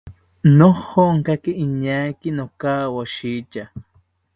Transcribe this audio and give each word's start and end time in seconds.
Nojonkaki 0.57 1.51
iñaaki 1.63 2.29
nokawoshitya 2.37 3.63